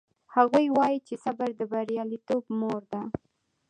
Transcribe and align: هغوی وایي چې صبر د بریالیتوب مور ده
هغوی 0.35 0.67
وایي 0.77 0.99
چې 1.07 1.13
صبر 1.23 1.49
د 1.55 1.61
بریالیتوب 1.71 2.43
مور 2.59 2.81
ده 2.91 3.01